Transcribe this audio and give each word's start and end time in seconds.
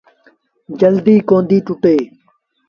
جلديٚ 0.79 1.25
ڪونديٚ 1.29 1.63
ٽُٽي۔ 1.67 1.95